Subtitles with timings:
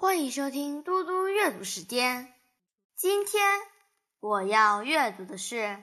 [0.00, 2.32] 欢迎收听嘟嘟阅读时间。
[2.94, 3.60] 今天
[4.20, 5.82] 我要阅读的是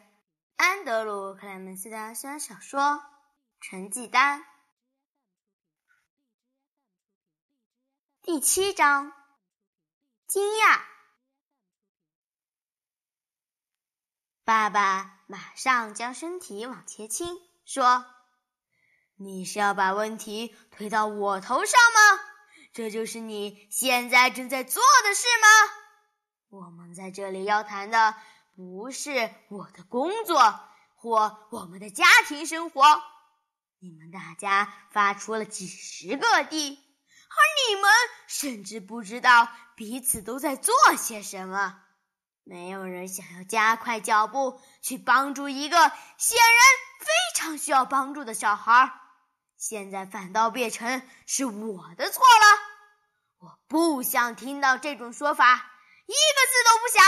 [0.56, 2.82] 安德鲁·克莱门斯的小说
[3.60, 4.40] 《成绩单》
[8.22, 9.12] 第七章。
[10.28, 10.80] 惊讶！
[14.46, 18.06] 爸爸马上将身体往前倾，说
[19.20, 22.35] ：“你是要把问题推到我头上吗？
[22.76, 25.48] 这就是你现在正在做的事吗？
[26.50, 28.14] 我们在这里要谈的
[28.54, 30.60] 不是我的工作
[30.96, 32.84] 或我们的家庭生活。
[33.80, 36.82] 你们大家发出了几十个地。”
[37.36, 37.40] 而
[37.70, 37.92] 你们
[38.28, 41.82] 甚至不知道彼此都在做些什么。
[42.44, 45.78] 没有人想要加快脚步去帮助一个
[46.18, 48.92] 显然非常需要帮助的小孩。
[49.58, 52.65] 现在反倒变成是我的错了。
[53.76, 55.54] 不想听到这种说法，
[56.06, 56.16] 一个
[56.48, 57.04] 字都不想。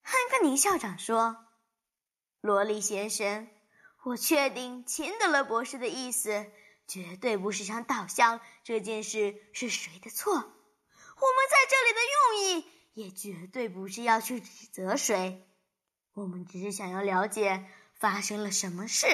[0.00, 1.36] 汉克尼校长说
[2.40, 3.46] ：“罗莉先生，
[4.04, 6.50] 我确定秦德勒博士的意思。”
[6.88, 15.46] 绝对不是想导向这件事是谁的错，我们在这里的用意也绝对不是要去指责谁，
[16.14, 19.06] 我们只是想要了解发生了什么事，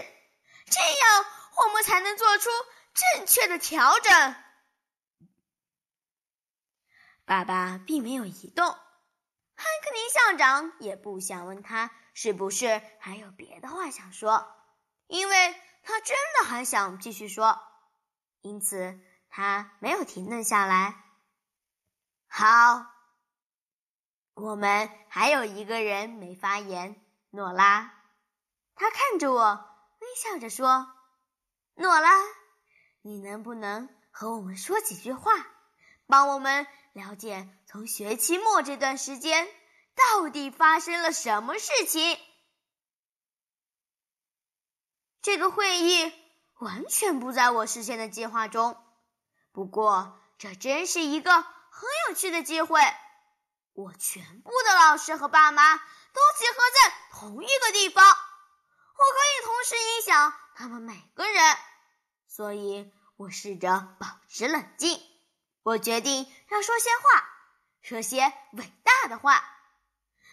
[0.66, 2.48] 这样我们才能做出
[2.94, 4.34] 正确的调整。
[7.24, 14.46] 爸爸并没有移动，汉克尼校长也不想问他是不是还有别的话想说，
[15.08, 15.60] 因为。
[15.86, 17.60] 他真的很想继续说，
[18.40, 20.96] 因此他没有停顿下来。
[22.26, 22.86] 好，
[24.32, 27.92] 我们还有一个人没发言，诺拉。
[28.74, 29.44] 他看着我，
[29.98, 30.90] 微笑着说
[31.76, 32.10] ：“诺拉，
[33.06, 35.30] 你能不能和我们说几句话，
[36.06, 39.46] 帮我们了解从学期末这段时间
[39.94, 42.18] 到底发生了什么事情？”
[45.20, 46.10] 这个会议
[46.60, 48.82] 完全不在我事先的计划中，
[49.52, 52.80] 不过这真是一个很有趣的机会。
[53.74, 55.82] 我全部的老师和爸妈都
[56.38, 61.56] 集合在同一个地方，我可以同时影响他们每个人，
[62.34, 65.00] 所以我试着保持冷静。
[65.62, 67.28] 我决定要说些话，
[67.80, 68.24] 说些
[68.54, 69.36] 伟大的话。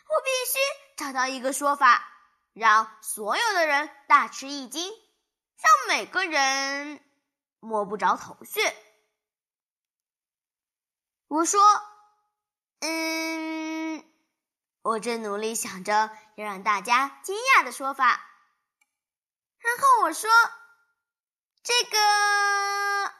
[0.07, 0.57] 我必须
[0.97, 2.07] 找到一个说法。
[2.53, 6.99] 让所有的人大吃一惊，让每个人
[7.59, 8.59] 摸不着头绪。
[11.27, 11.61] 我说
[12.81, 14.03] ：“嗯，
[14.81, 18.27] 我正努力想着要让大家惊讶的说法。”
[19.59, 20.29] 然后我说
[21.63, 23.13] ：“这个，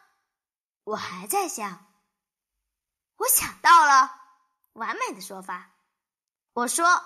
[0.83, 1.85] 我还在想。
[3.17, 4.15] 我想到了
[4.73, 5.69] 完美的说法。”
[6.53, 7.03] 我说：“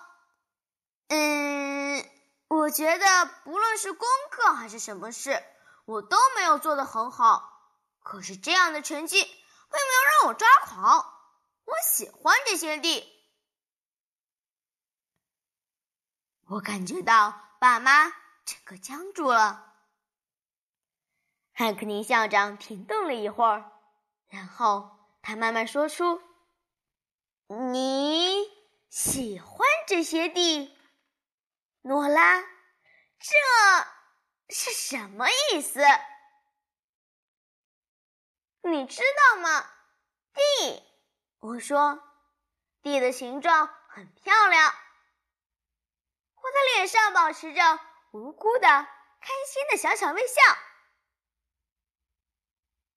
[1.09, 2.09] 嗯。”
[2.47, 5.44] 我觉得不论是功课还是什么事，
[5.85, 7.51] 我都没有做得很好。
[8.03, 11.12] 可是这样的成绩并没有让我抓狂。
[11.66, 13.12] 我喜欢这些地。
[16.47, 18.12] 我感觉到爸妈
[18.45, 19.75] 整个僵住了。
[21.57, 23.71] 汉克尼校长停顿了一会儿，
[24.27, 26.21] 然后他慢慢说出
[27.71, 28.43] ：“你
[28.89, 30.77] 喜欢这些地。”
[31.81, 32.41] 诺拉，
[33.19, 35.79] 这是什么意思？
[38.63, 39.65] 你知道吗？
[40.33, 40.83] 地，
[41.39, 42.03] 我说，
[42.81, 44.73] 地的形状很漂亮。
[46.35, 47.79] 我的脸上保持着
[48.11, 50.41] 无辜的、开心的小小微笑。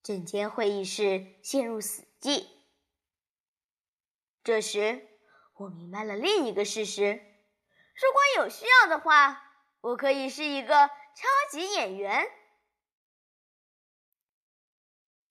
[0.09, 2.47] 整间会议室陷入死寂。
[4.43, 5.07] 这时，
[5.53, 7.13] 我明白了另一个事实。
[7.13, 9.45] 如果有需要的话，
[9.83, 12.27] 我可以是一个超级演员。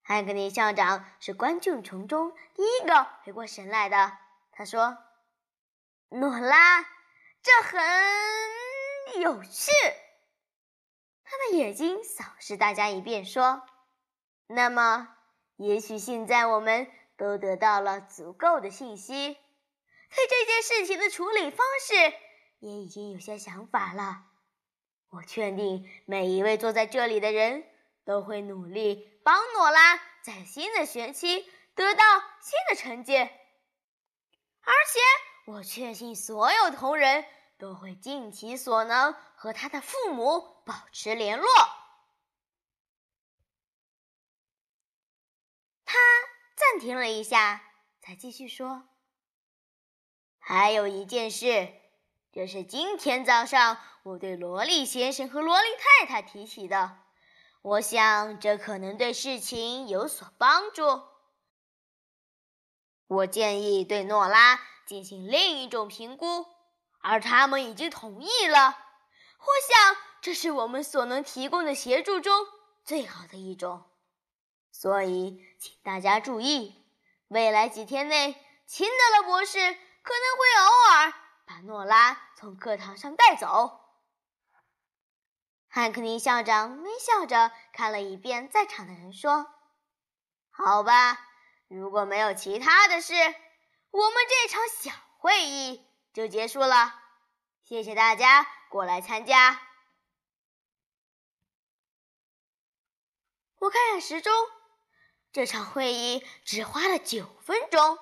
[0.03, 4.15] 汉克尼校长是观众群中第一个回过神来的。
[4.51, 4.95] 他说
[6.09, 6.83] ：“诺拉，
[7.41, 9.71] 这很有趣。”
[11.25, 13.63] 他的眼睛扫视大家一遍，说
[14.47, 15.15] ：“那么，
[15.57, 22.13] 也许现在我们都得到了足够的信息，对这件事情的处理方式。”
[22.59, 24.25] 也已经有些想法了。
[25.09, 27.63] 我确定每一位坐在这里的人
[28.03, 32.03] 都会努力帮诺拉在新的学期得到
[32.41, 33.29] 新的成绩，而
[34.87, 34.99] 且
[35.51, 37.23] 我确信所有同仁
[37.59, 41.47] 都会尽其所能和他的父母保持联络。
[45.85, 45.97] 他
[46.79, 47.61] 停了一下，
[47.99, 48.83] 才继续说
[50.39, 51.73] ：“还有一件事，
[52.31, 56.99] 这是今天早上我对萝莉先生和萝莉太太提起的。
[57.61, 61.03] 我想这可能对事情有所帮助。
[63.07, 66.45] 我建议对诺拉进行另一种评估，
[67.01, 68.77] 而他们已经同意了。
[69.39, 72.45] 我想这是我们所能提供的协助中
[72.85, 73.83] 最好的一种。”
[74.79, 76.85] 所以，请大家注意，
[77.29, 81.13] 未来几天内，秦德勒博士可能会偶尔
[81.47, 83.81] 把诺拉从课堂上带走。
[85.67, 89.51] 汉克尼校长微笑着看了一遍在场的人，说
[90.53, 91.17] ：“好吧，
[91.67, 95.83] 如果没有其他的事，我们这场小会议
[96.13, 96.93] 就结束了。
[97.63, 99.59] 谢谢大家过来参加。”
[103.57, 104.31] 我看看时钟。
[105.37, 107.99] 这场会议只花了九分钟，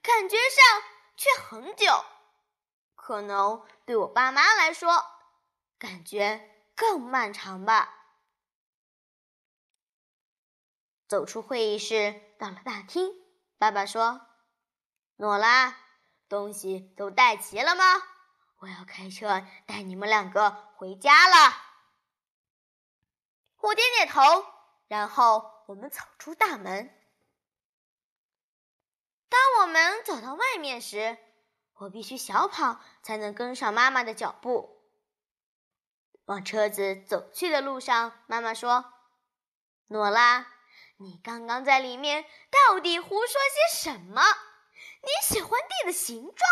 [0.00, 0.82] 感觉上
[1.14, 2.02] 却很久。
[2.94, 5.04] 可能对我爸妈来说，
[5.78, 7.94] 感觉更漫长吧。
[11.06, 13.12] 走出会议室，到了大厅，
[13.58, 14.22] 爸爸说
[15.16, 15.76] ：“诺拉，
[16.30, 17.84] 东西都带齐了吗？
[18.60, 21.54] 我要开车带你们两个回家了。”
[23.60, 24.46] 我点点头，
[24.88, 25.52] 然后。
[25.66, 26.92] 我们走出大门。
[29.28, 31.16] 当我们走到外面时，
[31.74, 34.82] 我必须小跑才能跟上妈妈的脚步。
[36.26, 38.92] 往车子走去的路上，妈妈说
[39.88, 40.46] ：“诺拉，
[40.98, 44.22] 你刚刚在里面到底胡说些什么？
[45.02, 46.48] 你喜欢地的形状，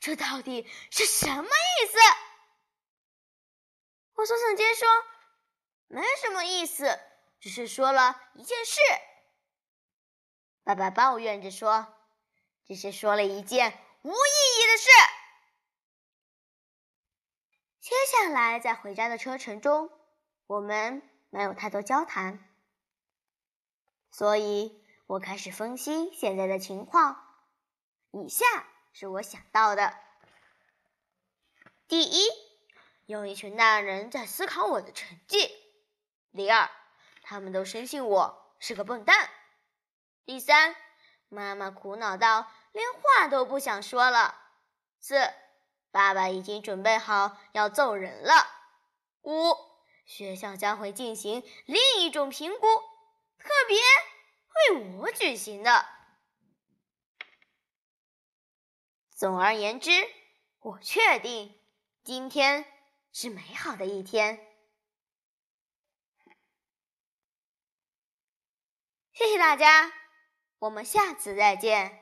[0.00, 1.98] 这到底是什么意思？”
[4.14, 4.88] 我耸耸肩说
[5.88, 6.98] ：“没什么意思。”
[7.40, 8.80] 只是说了一件事，
[10.62, 11.86] 爸爸抱怨着说
[12.66, 14.88] ：“只是说了一件无意义的事。”
[17.80, 19.90] 接下来，在回家的车程中，
[20.46, 22.46] 我们没有太多交谈，
[24.10, 27.26] 所以我开始分析现在的情况。
[28.12, 28.44] 以下
[28.92, 29.94] 是我想到的：
[31.88, 32.28] 第一，
[33.06, 35.48] 有一群大人在思考我的成绩；
[36.32, 36.70] 第二，
[37.30, 39.30] 他们都深信我是个笨蛋。
[40.24, 40.74] 第三，
[41.28, 44.34] 妈妈苦恼到连话都不想说了。
[44.98, 45.32] 四，
[45.92, 48.32] 爸爸已经准备好要揍人了。
[49.22, 49.56] 五，
[50.06, 52.66] 学校将会进行另一种评估，
[53.38, 53.78] 特别
[54.74, 55.86] 为我举行的。
[59.14, 59.92] 总而言之，
[60.58, 61.56] 我确定
[62.02, 62.66] 今天
[63.12, 64.44] 是美好的一天。
[69.20, 69.92] 谢谢大家，
[70.60, 71.99] 我们下次再见。